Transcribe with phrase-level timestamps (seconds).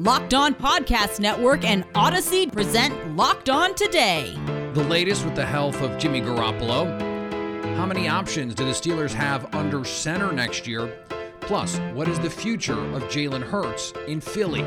[0.00, 4.36] Locked On Podcast Network and Odyssey present Locked On Today.
[4.72, 7.00] The latest with the health of Jimmy Garoppolo.
[7.76, 10.92] How many options do the Steelers have under center next year?
[11.38, 14.64] Plus, what is the future of Jalen Hurts in Philly?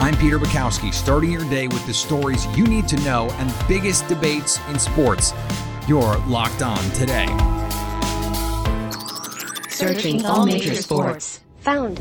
[0.00, 4.08] I'm Peter Bukowski, starting your day with the stories you need to know and biggest
[4.08, 5.32] debates in sports.
[5.86, 7.28] You're locked on today.
[9.82, 11.40] Searching all major sports.
[11.62, 11.98] Found.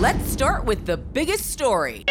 [0.00, 2.04] Let's start with the biggest story.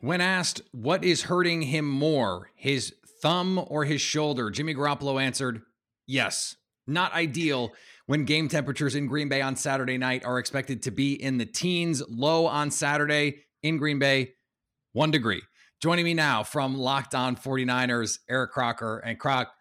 [0.00, 5.62] When asked what is hurting him more, his thumb or his shoulder, Jimmy Garoppolo answered,
[6.08, 6.56] yes.
[6.88, 7.72] Not ideal
[8.06, 11.46] when game temperatures in Green Bay on Saturday night are expected to be in the
[11.46, 14.32] teens, low on Saturday in Green Bay,
[14.92, 15.42] one degree.
[15.80, 18.98] Joining me now from Locked On 49ers, Eric Crocker.
[18.98, 19.52] And Croc,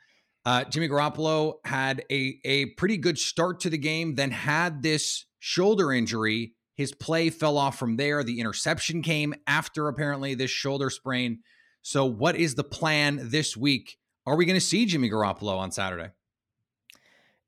[0.46, 5.26] uh, Jimmy Garoppolo had a, a pretty good start to the game, then had this
[5.40, 6.54] shoulder injury.
[6.76, 8.24] His play fell off from there.
[8.24, 11.40] The interception came after apparently this shoulder sprain.
[11.82, 13.98] So, what is the plan this week?
[14.26, 16.10] Are we going to see Jimmy Garoppolo on Saturday?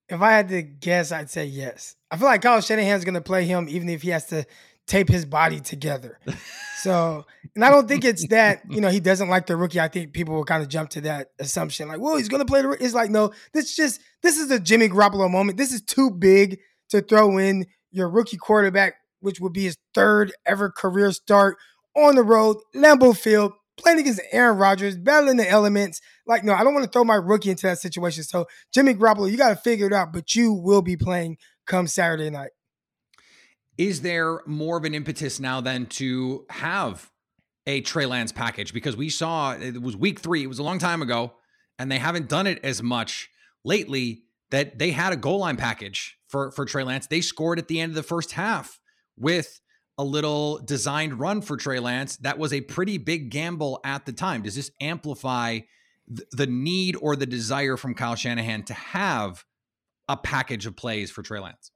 [0.08, 1.96] If I had to guess, I'd say yes.
[2.12, 4.46] I feel like Kyle Shanahan's going to play him even if he has to
[4.88, 6.20] tape his body together.
[6.86, 9.80] So, and I don't think it's that, you know, he doesn't like the rookie.
[9.80, 12.46] I think people will kind of jump to that assumption like, well, he's going to
[12.46, 12.86] play the rookie.
[12.86, 15.58] It's like, no, this just, this is a Jimmy Garoppolo moment.
[15.58, 20.32] This is too big to throw in your rookie quarterback, which would be his third
[20.46, 21.58] ever career start
[21.96, 26.02] on the road, Lambeau Field, playing against Aaron Rodgers, battling the elements.
[26.28, 28.24] Like, no, I don't want to throw my rookie into that situation.
[28.24, 31.88] So, Jimmy Garoppolo, you got to figure it out, but you will be playing come
[31.88, 32.52] Saturday night.
[33.78, 37.12] Is there more of an impetus now than to have
[37.68, 38.74] a Trey Lance package?
[38.74, 41.34] Because we saw it was week three, it was a long time ago,
[41.78, 43.30] and they haven't done it as much
[43.64, 47.08] lately that they had a goal line package for, for Trey Lance.
[47.08, 48.80] They scored at the end of the first half
[49.18, 49.60] with
[49.98, 52.18] a little designed run for Trey Lance.
[52.18, 54.44] That was a pretty big gamble at the time.
[54.44, 55.60] Does this amplify
[56.16, 59.44] th- the need or the desire from Kyle Shanahan to have
[60.08, 61.72] a package of plays for Trey Lance?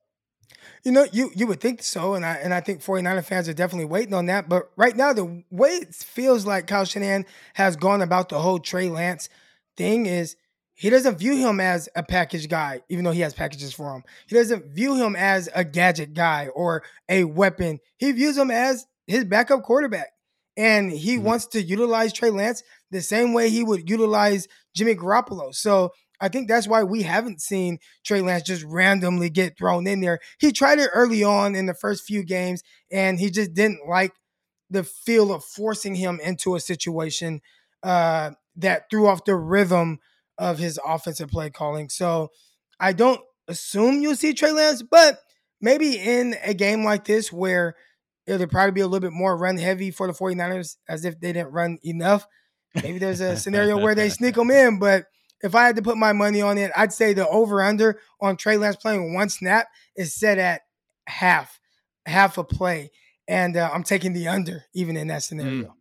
[0.83, 3.53] You know, you you would think so, and I and I think 49er fans are
[3.53, 4.47] definitely waiting on that.
[4.47, 8.59] But right now, the way it feels like Kyle Shanahan has gone about the whole
[8.59, 9.29] Trey Lance
[9.75, 10.35] thing is
[10.79, 14.03] he doesn't view him as a package guy, even though he has packages for him.
[14.27, 17.79] He doesn't view him as a gadget guy or a weapon.
[17.97, 20.07] He views him as his backup quarterback.
[20.55, 21.25] And he mm-hmm.
[21.25, 25.53] wants to utilize Trey Lance the same way he would utilize Jimmy Garoppolo.
[25.53, 25.91] So
[26.21, 30.19] I think that's why we haven't seen Trey Lance just randomly get thrown in there.
[30.39, 34.13] He tried it early on in the first few games, and he just didn't like
[34.69, 37.41] the feel of forcing him into a situation
[37.83, 39.99] uh, that threw off the rhythm
[40.37, 41.89] of his offensive play calling.
[41.89, 42.29] So
[42.79, 45.19] I don't assume you'll see Trey Lance, but
[45.61, 47.75] maybe in a game like this where
[48.25, 51.33] it'll probably be a little bit more run heavy for the 49ers as if they
[51.33, 52.27] didn't run enough.
[52.75, 55.05] Maybe there's a scenario where they sneak them in, but
[55.41, 58.37] if I had to put my money on it, I'd say the over under on
[58.37, 60.61] Trey Lance playing one snap is set at
[61.07, 61.59] half,
[62.05, 62.91] half a play.
[63.27, 65.63] And uh, I'm taking the under even in that scenario.
[65.63, 65.73] Mm.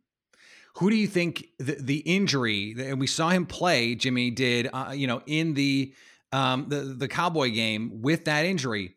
[0.76, 4.92] Who do you think the, the injury, and we saw him play, Jimmy did, uh,
[4.94, 5.92] you know, in the,
[6.30, 8.94] um, the, the Cowboy game with that injury?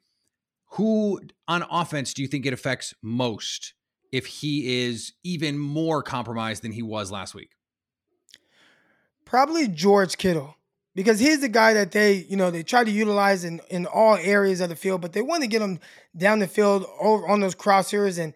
[0.74, 3.74] Who on offense do you think it affects most
[4.12, 7.52] if he is even more compromised than he was last week?
[9.32, 10.58] Probably George Kittle
[10.94, 14.18] because he's the guy that they, you know, they try to utilize in, in all
[14.18, 15.80] areas of the field, but they want to get him
[16.18, 18.22] down the field over on those crosshairs.
[18.22, 18.34] And,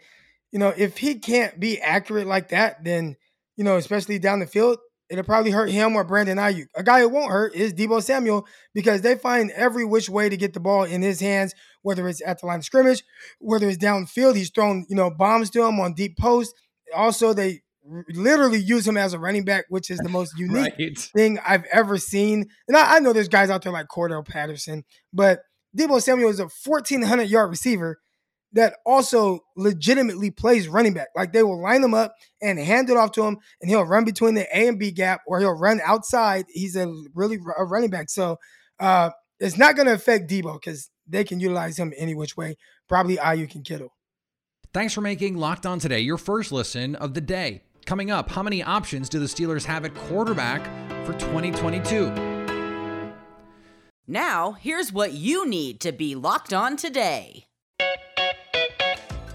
[0.54, 3.18] you know, if he can't be accurate like that, then,
[3.58, 4.78] you know, especially down the field,
[5.10, 6.68] it'll probably hurt him or Brandon Aiyuk.
[6.78, 10.38] A guy it won't hurt is Deebo Samuel because they find every which way to
[10.38, 13.04] get the ball in his hands, whether it's at the line of scrimmage,
[13.40, 14.38] whether it's downfield.
[14.38, 16.56] He's thrown, you know, bombs to him on deep post.
[16.96, 17.64] Also, they
[18.10, 20.98] literally use him as a running back, which is the most unique right.
[20.98, 22.50] thing I've ever seen.
[22.68, 25.42] And I, I, know there's guys out there like Cordell Patterson, but
[25.78, 28.00] Deebo Samuel is a 1,400 yard receiver
[28.54, 31.10] that also legitimately plays running back.
[31.16, 34.06] Like they will line him up and hand it off to him, and he'll run
[34.06, 36.46] between the A and B gap, or he'll run outside.
[36.50, 38.10] He's a really a running back.
[38.10, 38.38] So
[38.80, 42.56] uh, it's not going to affect Deebo because they can utilize him any which way.
[42.88, 43.94] Probably Aiyuk can Kittle.
[44.74, 47.62] Thanks for making Locked On Today your first listen of the day.
[47.86, 50.66] Coming up, how many options do the Steelers have at quarterback
[51.06, 52.12] for 2022?
[54.08, 57.46] Now, here's what you need to be locked on today.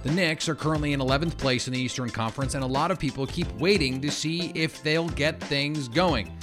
[0.03, 2.99] The Knicks are currently in 11th place in the Eastern Conference, and a lot of
[2.99, 6.37] people keep waiting to see if they'll get things going.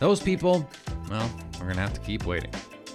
[0.00, 0.68] Those people,
[1.08, 2.50] well, we're going to have to keep waiting.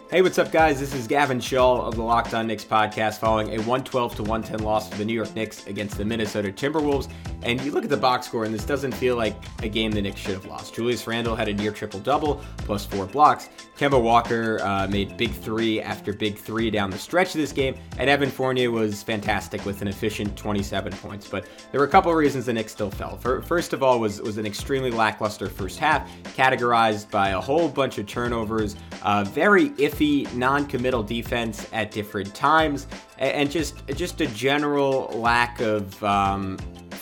[0.10, 0.80] Hey, what's up, guys?
[0.80, 4.66] This is Gavin Shaw of the Locked On Knicks podcast following a 112 to 110
[4.66, 7.10] loss for the New York Knicks against the Minnesota Timberwolves.
[7.42, 10.02] And you look at the box score, and this doesn't feel like a game the
[10.02, 10.74] Knicks should have lost.
[10.74, 13.50] Julius Randle had a near triple double, plus four blocks.
[13.78, 17.76] Kemba Walker uh, made big three after big three down the stretch of this game,
[18.00, 21.28] and Evan Fournier was fantastic with an efficient 27 points.
[21.28, 23.18] But there were a couple of reasons the Knicks still fell.
[23.18, 28.00] First of all, was was an extremely lackluster first half, categorized by a whole bunch
[28.00, 32.88] of turnovers, uh, very iffy, non-committal defense at different times,
[33.20, 36.58] and just just a general lack of um,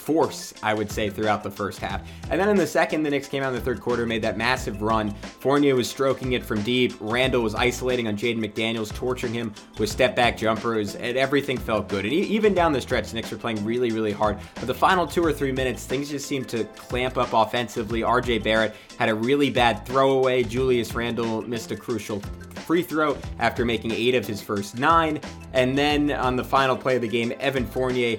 [0.06, 2.08] force, I would say, throughout the first half.
[2.30, 4.38] And then in the second, the Knicks came out in the third quarter, made that
[4.38, 5.12] massive run.
[5.40, 6.94] Fournier was stroking it from deep.
[7.00, 11.90] Randle was isolating on Jaden McDaniels, torturing him with step back jumpers, and everything felt
[11.90, 12.06] good.
[12.06, 14.38] And even down the stretch, the Knicks were playing really, really hard.
[14.54, 18.02] But the final two or three minutes, things just seemed to clamp up offensively.
[18.02, 20.44] RJ Barrett had a really bad throwaway.
[20.44, 22.22] Julius Randle missed a crucial
[22.66, 25.20] free throw after making eight of his first nine.
[25.54, 28.18] And then on the final play of the game, Evan Fournier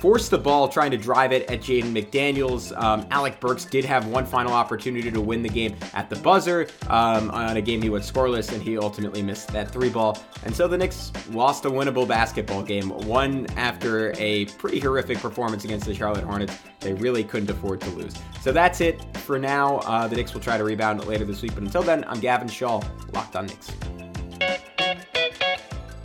[0.00, 2.76] forced the ball trying to drive it at Jaden McDaniels.
[2.82, 6.66] Um, Alec Burks did have one final opportunity to win the game at the buzzer
[6.88, 10.18] um, on a game he went scoreless, and he ultimately missed that three ball.
[10.44, 15.64] And so the Knicks lost a winnable basketball game, one after a pretty horrific performance
[15.64, 16.56] against the Charlotte Hornets.
[16.80, 18.14] They really couldn't afford to lose.
[18.40, 19.78] So that's it for now.
[19.78, 22.48] Uh, the Knicks will try to rebound later this week, but until then, I'm Gavin
[22.48, 22.82] Shaw,
[23.12, 23.70] locked on Knicks.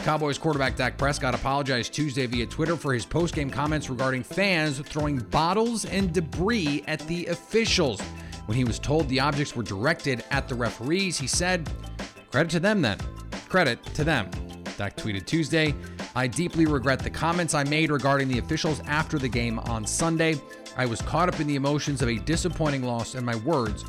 [0.06, 5.18] Cowboys quarterback Dak Prescott apologized Tuesday via Twitter for his post-game comments regarding fans throwing
[5.18, 8.00] bottles and debris at the officials.
[8.46, 11.68] When he was told the objects were directed at the referees, he said,
[12.30, 13.00] Credit to them then.
[13.50, 14.30] Credit to them.
[14.78, 15.74] Dak tweeted Tuesday,
[16.13, 20.36] I deeply regret the comments I made regarding the officials after the game on Sunday.
[20.78, 23.84] I was caught up in the emotions of a disappointing loss, and my words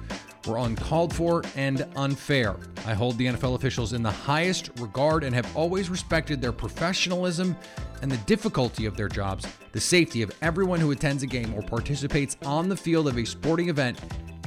[0.47, 2.57] were uncalled for and unfair.
[2.87, 7.57] I hold the NFL officials in the highest regard and have always respected their professionalism
[8.01, 9.45] and the difficulty of their jobs.
[9.73, 13.25] The safety of everyone who attends a game or participates on the field of a
[13.25, 13.99] sporting event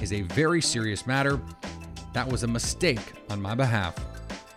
[0.01, 1.41] is a very serious matter.
[2.13, 3.93] That was a mistake on my behalf,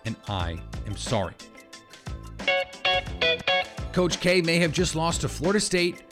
[0.04, 1.34] and I am sorry.
[3.92, 6.11] Coach K may have just lost to Florida State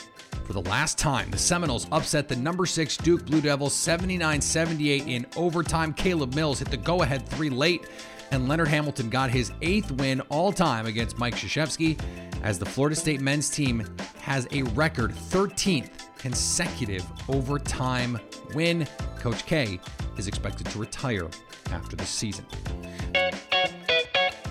[0.51, 5.07] for the last time, the Seminoles upset the number six Duke Blue Devils 79 78
[5.07, 5.93] in overtime.
[5.93, 7.87] Caleb Mills hit the go ahead three late,
[8.33, 12.03] and Leonard Hamilton got his eighth win all time against Mike Krzyzewski
[12.43, 13.87] as the Florida State men's team
[14.23, 18.19] has a record 13th consecutive overtime
[18.53, 18.89] win.
[19.21, 19.79] Coach K
[20.19, 21.29] is expected to retire
[21.71, 22.45] after the season.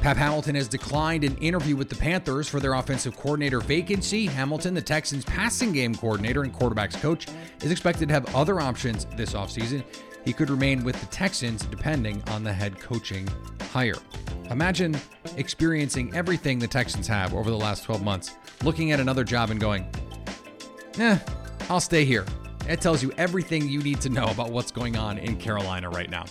[0.01, 4.27] Pep Hamilton has declined an interview with the Panthers for their offensive coordinator vacancy.
[4.27, 7.27] Hamilton, the Texans' passing game coordinator and quarterbacks coach,
[7.61, 9.83] is expected to have other options this offseason.
[10.23, 13.27] He could remain with the Texans depending on the head coaching
[13.71, 13.97] hire.
[14.49, 14.97] Imagine
[15.35, 19.59] experiencing everything the Texans have over the last 12 months, looking at another job and
[19.59, 19.85] going,
[20.97, 21.19] eh,
[21.69, 22.25] I'll stay here.
[22.69, 26.09] It tells you everything you need to know about what's going on in Carolina right
[26.09, 26.23] now.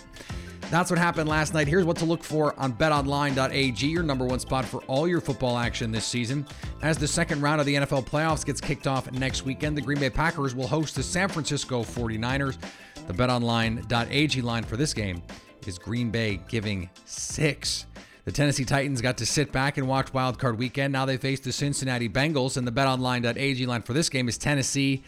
[0.70, 1.66] That's what happened last night.
[1.66, 5.56] Here's what to look for on betonline.ag, your number one spot for all your football
[5.56, 6.46] action this season.
[6.82, 9.98] As the second round of the NFL playoffs gets kicked off next weekend, the Green
[9.98, 12.58] Bay Packers will host the San Francisco 49ers.
[13.06, 15.22] The betonline.ag line for this game
[15.66, 17.86] is Green Bay giving six.
[18.26, 20.92] The Tennessee Titans got to sit back and watch Wild Card Weekend.
[20.92, 25.02] Now they face the Cincinnati Bengals, and the betonline.ag line for this game is Tennessee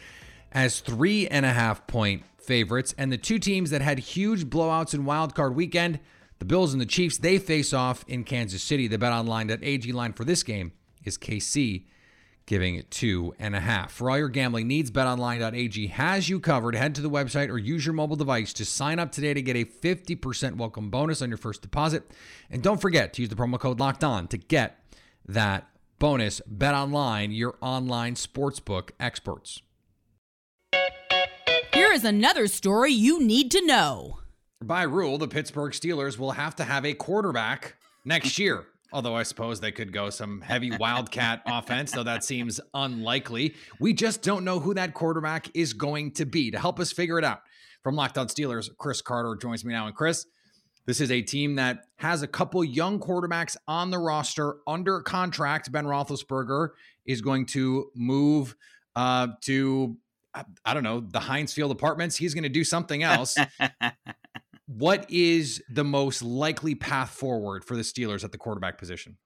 [0.52, 2.94] as three and a half point favorites.
[2.98, 6.00] And the two teams that had huge blowouts in Wild Card Weekend,
[6.38, 8.88] the Bills and the Chiefs, they face off in Kansas City.
[8.88, 10.72] The betonline.ag line for this game
[11.04, 11.84] is KC
[12.46, 13.92] giving it two and a half.
[13.92, 16.74] For all your gambling needs, betonline.ag has you covered.
[16.74, 19.54] Head to the website or use your mobile device to sign up today to get
[19.54, 22.10] a 50% welcome bonus on your first deposit.
[22.50, 24.82] And don't forget to use the promo code locked on to get
[25.26, 25.68] that
[26.00, 26.40] bonus.
[26.44, 29.62] Bet online, your online sportsbook experts.
[31.90, 34.20] Here is another story you need to know.
[34.62, 38.66] By rule, the Pittsburgh Steelers will have to have a quarterback next year.
[38.92, 43.56] Although I suppose they could go some heavy wildcat offense, though that seems unlikely.
[43.80, 46.52] We just don't know who that quarterback is going to be.
[46.52, 47.40] To help us figure it out,
[47.82, 49.88] from Locked On Steelers, Chris Carter joins me now.
[49.88, 50.26] And Chris,
[50.86, 55.72] this is a team that has a couple young quarterbacks on the roster under contract.
[55.72, 56.68] Ben Roethlisberger
[57.04, 58.54] is going to move
[58.94, 59.96] uh, to
[60.34, 62.16] I, I don't know, the Heinz Field Apartments.
[62.16, 63.36] He's going to do something else.
[64.66, 69.16] what is the most likely path forward for the Steelers at the quarterback position?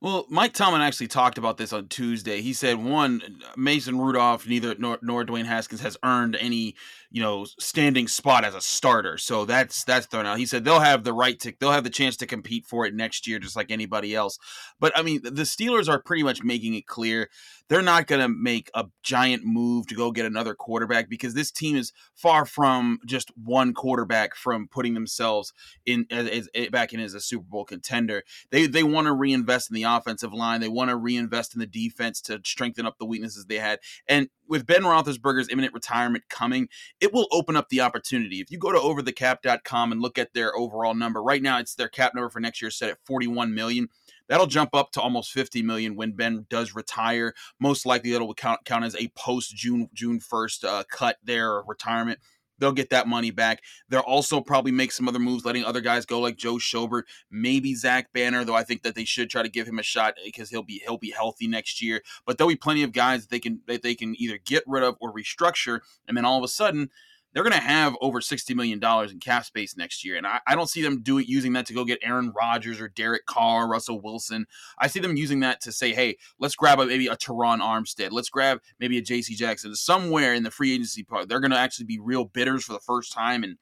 [0.00, 2.40] Well, Mike Tomlin actually talked about this on Tuesday.
[2.40, 6.76] He said one, Mason Rudolph, neither nor, nor Dwayne Haskins has earned any
[7.10, 9.16] you know, standing spot as a starter.
[9.16, 10.38] So that's that's thrown out.
[10.38, 12.94] He said they'll have the right to they'll have the chance to compete for it
[12.94, 14.38] next year just like anybody else.
[14.78, 17.30] But I mean, the Steelers are pretty much making it clear
[17.68, 21.50] they're not going to make a giant move to go get another quarterback because this
[21.50, 25.52] team is far from just one quarterback from putting themselves
[25.84, 28.22] in as, as, back in as a Super Bowl contender.
[28.50, 30.60] They they want to reinvest in the offensive line.
[30.60, 33.80] They want to reinvest in the defense to strengthen up the weaknesses they had.
[34.06, 36.68] And with Ben Roethlisberger's imminent retirement coming,
[37.00, 38.40] it will open up the opportunity.
[38.40, 41.88] If you go to overthecap.com and look at their overall number, right now it's their
[41.88, 43.88] cap number for next year set at 41 million.
[44.28, 47.34] That'll jump up to almost 50 million when Ben does retire.
[47.58, 52.20] Most likely that'll count, count as a post June June 1st uh, cut there retirement.
[52.58, 53.62] They'll get that money back.
[53.88, 57.74] They'll also probably make some other moves, letting other guys go like Joe Schobert, maybe
[57.74, 60.22] Zach Banner, though I think that they should try to give him a shot eh,
[60.26, 62.02] because he'll be he'll be healthy next year.
[62.26, 64.82] But there'll be plenty of guys that they can that they can either get rid
[64.82, 66.90] of or restructure, and then all of a sudden
[67.32, 68.80] they're going to have over $60 million
[69.10, 70.16] in cap space next year.
[70.16, 72.80] And I, I don't see them doing it using that to go get Aaron Rodgers
[72.80, 74.46] or Derek Carr, Russell Wilson.
[74.78, 78.12] I see them using that to say, hey, let's grab a, maybe a Terron Armstead.
[78.12, 79.74] Let's grab maybe a JC Jackson.
[79.74, 82.80] Somewhere in the free agency part, they're going to actually be real bidders for the
[82.80, 83.56] first time and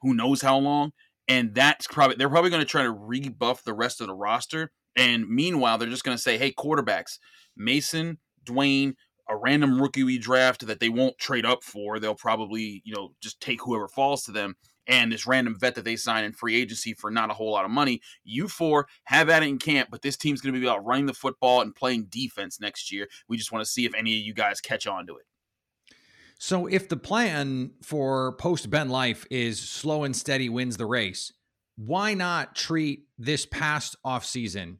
[0.00, 0.92] who knows how long.
[1.28, 4.72] And that's probably, they're probably going to try to rebuff the rest of the roster.
[4.96, 7.18] And meanwhile, they're just going to say, hey, quarterbacks,
[7.56, 8.94] Mason, Dwayne,
[9.28, 11.98] a random rookie we draft that they won't trade up for.
[11.98, 14.56] They'll probably, you know, just take whoever falls to them.
[14.88, 17.64] And this random vet that they sign in free agency for not a whole lot
[17.64, 18.00] of money.
[18.24, 21.06] You four have at it in camp, but this team's going to be about running
[21.06, 23.06] the football and playing defense next year.
[23.28, 25.24] We just want to see if any of you guys catch on to it.
[26.38, 31.32] So, if the plan for post Ben life is slow and steady wins the race,
[31.76, 34.78] why not treat this past offseason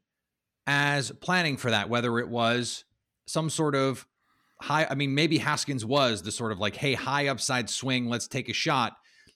[0.66, 1.88] as planning for that?
[1.88, 2.84] Whether it was
[3.28, 4.08] some sort of
[4.62, 4.86] high.
[4.88, 8.48] I mean, maybe Haskins was the sort of like, hey, high upside swing, let's take
[8.48, 8.94] a shot.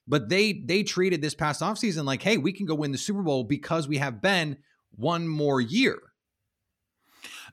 [0.08, 3.22] But they they treated this past offseason like, hey, we can go win the Super
[3.22, 4.58] Bowl because we have Ben
[4.92, 5.98] one more year.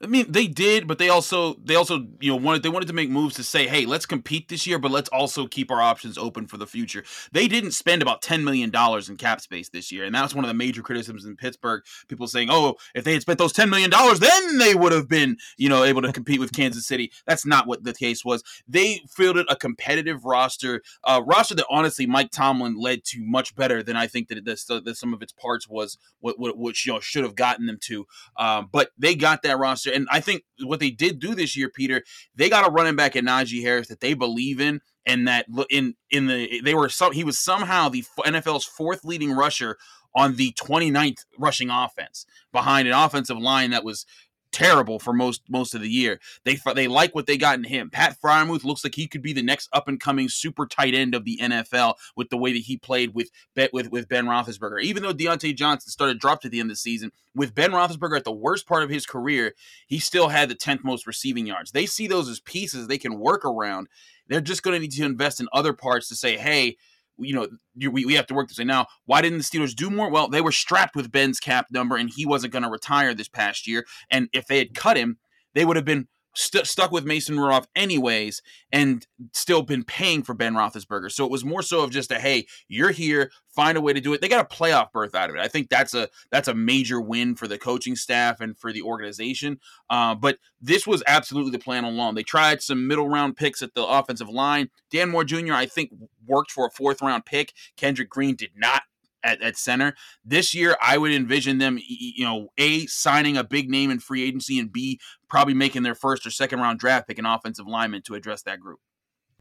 [0.02, 2.94] I mean, they did, but they also they also you know wanted they wanted to
[2.94, 6.18] make moves to say, hey, let's compete this year, but let's also keep our options
[6.18, 7.04] open for the future.
[7.32, 10.44] They didn't spend about ten million dollars in cap space this year, and that's one
[10.44, 11.84] of the major criticisms in Pittsburgh.
[12.08, 15.08] People saying, oh, if they had spent those ten million dollars, then they would have
[15.08, 17.12] been you know able to compete with Kansas City.
[17.26, 18.44] That's not what the case was.
[18.68, 23.84] They fielded a competitive roster, a roster that honestly Mike Tomlin led to much better
[23.84, 27.00] than I think that, that some of its parts was what, what which you know
[27.00, 28.06] should have gotten them to.
[28.38, 31.70] Um, but they got that roster and I think what they did do this year,
[31.70, 32.04] Peter,
[32.36, 35.96] they got a running back in Najee Harris that they believe in, and that in
[36.10, 39.78] in the they were some he was somehow the NFL's fourth leading rusher
[40.16, 44.06] on the 29th rushing offense behind an offensive line that was
[44.54, 46.20] terrible for most most of the year.
[46.46, 47.90] They they like what they got in him.
[47.90, 51.16] Pat Freiermuth looks like he could be the next up and coming super tight end
[51.16, 53.30] of the NFL with the way that he played with
[53.74, 54.82] with with Ben Roethlisberger.
[54.82, 58.18] Even though Diontae Johnson started dropped at the end of the season, with Ben Roethlisberger
[58.18, 59.54] at the worst part of his career,
[59.88, 61.72] he still had the tenth most receiving yards.
[61.72, 63.88] They see those as pieces they can work around.
[64.30, 66.78] They're just going to need to invest in other parts to say, hey
[67.18, 67.48] you know,
[67.92, 70.10] we, we have to work to say now, why didn't the Steelers do more?
[70.10, 73.30] Well, they were strapped with Ben's cap number and he wasn't going to retire this
[73.30, 73.86] past year.
[74.10, 75.18] And if they had cut him,
[75.54, 80.34] they would have been st- stuck with Mason Rudolph anyways, and still been paying for
[80.34, 81.12] Ben Roethlisberger.
[81.12, 84.02] So it was more so of just a hey, you're here, find a way to
[84.02, 84.22] do it.
[84.22, 85.42] They got a playoff berth out of it.
[85.42, 88.82] I think that's a that's a major win for the coaching staff and for the
[88.82, 89.60] organization.
[89.90, 92.16] Uh, but this was absolutely the plan all along.
[92.16, 94.70] They tried some middle round picks at the offensive line.
[94.92, 95.54] Dan Moore Jr.
[95.54, 95.92] I think
[96.26, 97.54] worked for a fourth round pick.
[97.78, 98.84] Kendrick Green did not
[99.24, 99.94] at, at center.
[100.24, 104.24] This year, I would envision them, you know, A, signing a big name in free
[104.24, 105.00] agency, and B,
[105.30, 108.60] probably making their first or second round draft pick an offensive lineman to address that
[108.60, 108.80] group.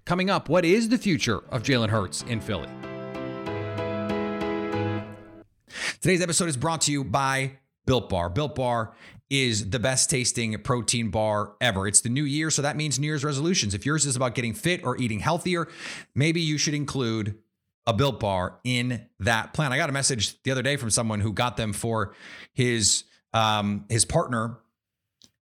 [0.04, 2.68] Coming up, what is the future of Jalen Hurts in Philly?
[6.00, 8.28] Today's episode is brought to you by Built Bar.
[8.28, 8.92] Built Bar
[9.30, 11.86] is the best tasting protein bar ever.
[11.86, 13.72] It's the new year, so that means New Year's resolutions.
[13.72, 15.68] If yours is about getting fit or eating healthier,
[16.14, 17.38] maybe you should include
[17.86, 19.72] a built bar in that plan.
[19.72, 22.14] I got a message the other day from someone who got them for
[22.52, 24.58] his um, his partner,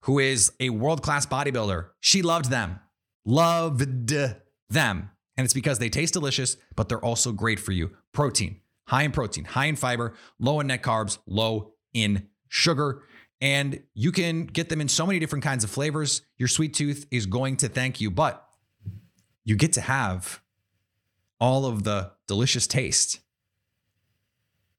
[0.01, 1.87] who is a world class bodybuilder.
[1.99, 2.79] She loved them,
[3.25, 4.13] loved
[4.69, 7.91] them, and it's because they taste delicious, but they're also great for you.
[8.13, 13.03] Protein, high in protein, high in fiber, low in net carbs, low in sugar.
[13.41, 16.23] And you can get them in so many different kinds of flavors.
[16.37, 18.45] Your sweet tooth is going to thank you, but
[19.45, 20.41] you get to have
[21.39, 23.19] all of the delicious taste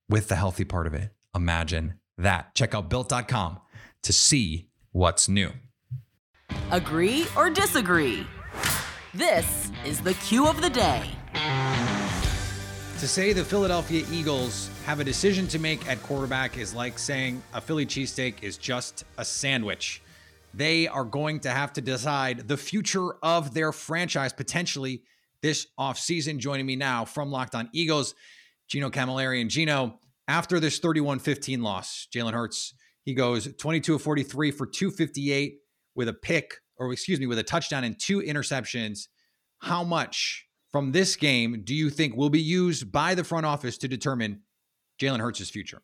[0.09, 1.11] with the healthy part of it.
[1.35, 2.55] Imagine that.
[2.55, 3.61] Check out built.com
[4.03, 5.51] to see what's new.
[6.71, 8.27] Agree or disagree?
[9.15, 11.05] This is the cue of the day.
[13.01, 17.43] To say the Philadelphia Eagles have a decision to make at quarterback is like saying
[17.55, 20.03] a Philly cheesesteak is just a sandwich.
[20.53, 25.03] They are going to have to decide the future of their franchise potentially
[25.43, 26.39] this offseason.
[26.39, 28.15] Joining me now from Locked On Eagles,
[28.69, 29.41] Gino Camilleri.
[29.41, 34.67] And Gino, after this 31 15 loss, Jalen Hurts, he goes 22 of 43 for
[34.67, 35.59] 258
[35.95, 39.09] with a pick, or excuse me, with a touchdown and two interceptions.
[39.61, 43.77] How much from this game do you think will be used by the front office
[43.79, 44.43] to determine
[45.01, 45.83] Jalen Hurts' future?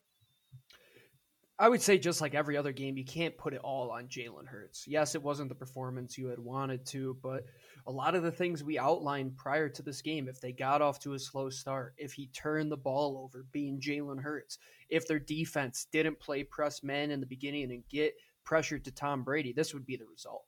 [1.59, 4.45] I would say just like every other game, you can't put it all on Jalen
[4.45, 4.85] Hurts.
[4.87, 7.45] Yes, it wasn't the performance you had wanted to, but
[7.87, 10.99] a lot of the things we outlined prior to this game, if they got off
[10.99, 14.59] to a slow start, if he turned the ball over, being Jalen Hurts,
[14.89, 19.23] if their defense didn't play press men in the beginning and get pressure to Tom
[19.23, 20.43] Brady, this would be the result.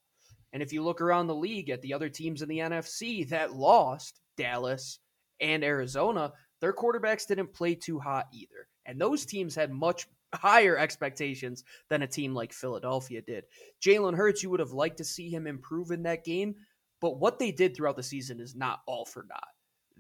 [0.54, 3.56] And if you look around the league at the other teams in the NFC that
[3.56, 5.00] lost, Dallas
[5.42, 8.68] and Arizona, their quarterbacks didn't play too hot either.
[8.86, 13.45] And those teams had much higher expectations than a team like Philadelphia did.
[13.81, 16.55] Jalen Hurts, you would have liked to see him improve in that game,
[17.01, 19.50] but what they did throughout the season is not all for naught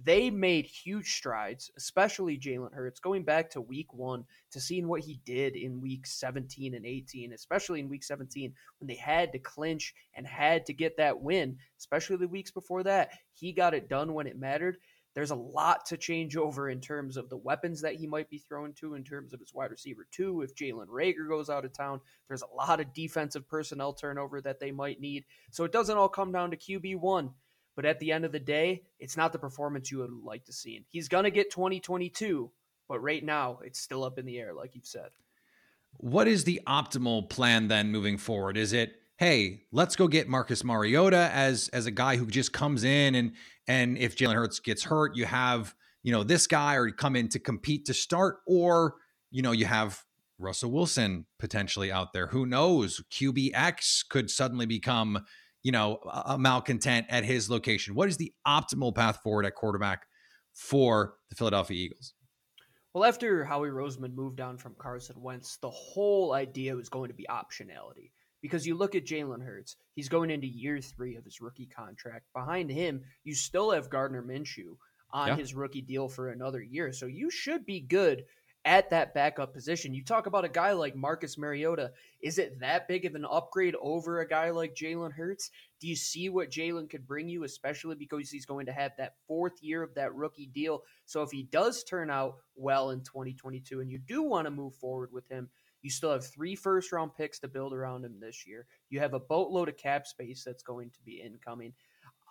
[0.03, 5.01] they made huge strides, especially Jalen Hurts, going back to week one to seeing what
[5.01, 9.39] he did in week 17 and 18, especially in week 17 when they had to
[9.39, 13.11] clinch and had to get that win, especially the weeks before that.
[13.33, 14.77] He got it done when it mattered.
[15.15, 18.37] There's a lot to change over in terms of the weapons that he might be
[18.37, 20.41] thrown to, in terms of his wide receiver, too.
[20.41, 24.59] If Jalen Reagor goes out of town, there's a lot of defensive personnel turnover that
[24.59, 25.25] they might need.
[25.51, 27.31] So it doesn't all come down to QB1.
[27.75, 30.53] But at the end of the day, it's not the performance you would like to
[30.53, 30.75] see.
[30.75, 32.51] And he's going to get 2022,
[32.89, 35.09] but right now it's still up in the air, like you've said.
[35.93, 38.57] What is the optimal plan then moving forward?
[38.57, 42.83] Is it, hey, let's go get Marcus Mariota as as a guy who just comes
[42.83, 43.31] in and
[43.69, 45.73] and if Jalen Hurts gets hurt, you have
[46.03, 48.95] you know this guy or come in to compete to start, or
[49.31, 50.03] you know you have
[50.37, 52.27] Russell Wilson potentially out there.
[52.27, 53.01] Who knows?
[53.11, 55.23] QBX could suddenly become
[55.63, 57.95] you know, a malcontent at his location?
[57.95, 60.05] What is the optimal path forward at quarterback
[60.53, 62.13] for the Philadelphia Eagles?
[62.93, 67.13] Well, after Howie Roseman moved down from Carson Wentz, the whole idea was going to
[67.13, 68.11] be optionality.
[68.41, 72.25] Because you look at Jalen Hurts, he's going into year three of his rookie contract.
[72.33, 74.77] Behind him, you still have Gardner Minshew
[75.11, 75.35] on yeah.
[75.35, 76.93] his rookie deal for another year.
[76.93, 78.25] So you should be good
[78.65, 79.93] at that backup position.
[79.93, 81.91] You talk about a guy like Marcus Mariota.
[82.21, 85.49] Is it that big of an upgrade over a guy like Jalen Hurts?
[85.79, 89.15] Do you see what Jalen could bring you, especially because he's going to have that
[89.27, 90.83] fourth year of that rookie deal?
[91.05, 94.75] So if he does turn out well in 2022 and you do want to move
[94.75, 95.49] forward with him,
[95.81, 98.65] you still have three first round picks to build around him this year.
[98.89, 101.73] You have a boatload of cap space that's going to be incoming.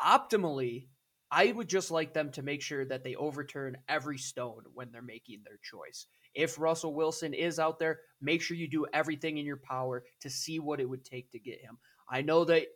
[0.05, 0.89] Optimally,
[1.31, 5.03] I would just like them to make sure that they overturn every stone when they're
[5.03, 6.07] making their choice
[6.39, 10.31] if Russell Wilson is out there, make sure you do everything in your power to
[10.31, 11.79] see what it would take to get him.
[12.09, 12.67] I know that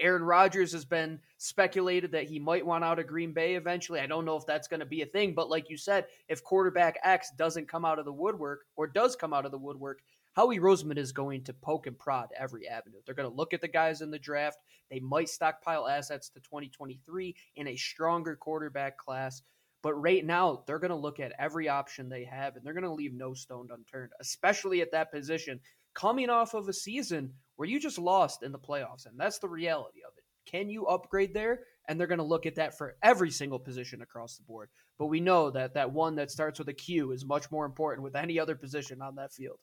[0.00, 4.00] Aaron Rodgers has been speculated that he might want out of Green Bay eventually.
[4.00, 6.44] I don't know if that's going to be a thing, but like you said, if
[6.44, 10.00] quarterback X doesn't come out of the woodwork or does come out of the woodwork,
[10.34, 12.98] Howie Roseman is going to poke and prod every avenue.
[13.04, 14.58] They're going to look at the guys in the draft.
[14.90, 19.42] They might stockpile assets to 2023 in a stronger quarterback class.
[19.82, 22.84] But right now, they're going to look at every option they have and they're going
[22.84, 25.60] to leave no stone unturned, especially at that position,
[25.98, 29.06] coming off of a season where you just lost in the playoffs.
[29.06, 30.24] And that's the reality of it.
[30.48, 31.60] Can you upgrade there?
[31.88, 34.68] And they're going to look at that for every single position across the board.
[34.98, 38.04] But we know that that one that starts with a Q is much more important
[38.04, 39.58] with any other position on that field.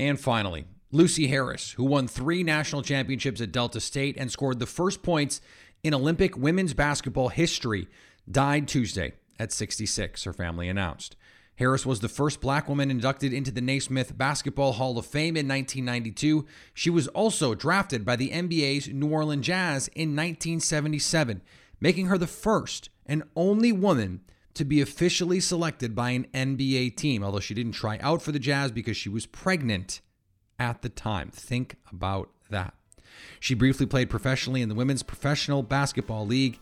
[0.00, 4.66] And finally, Lucy Harris, who won three national championships at Delta State and scored the
[4.66, 5.40] first points
[5.84, 7.86] in Olympic women's basketball history,
[8.28, 11.14] died Tuesday at 66, her family announced.
[11.56, 15.46] Harris was the first black woman inducted into the Naismith Basketball Hall of Fame in
[15.46, 16.46] 1992.
[16.72, 21.42] She was also drafted by the NBA's New Orleans Jazz in 1977,
[21.80, 24.22] making her the first and only woman
[24.54, 28.38] to be officially selected by an NBA team, although she didn't try out for the
[28.38, 30.00] Jazz because she was pregnant
[30.58, 31.30] at the time.
[31.30, 32.74] Think about that.
[33.40, 36.58] She briefly played professionally in the Women's Professional Basketball League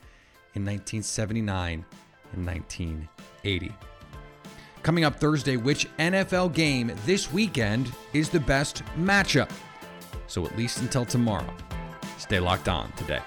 [0.54, 1.84] in 1979
[2.32, 3.72] and 1980.
[4.82, 9.50] Coming up Thursday, which NFL game this weekend is the best matchup?
[10.26, 11.52] So at least until tomorrow,
[12.18, 13.20] stay locked on today.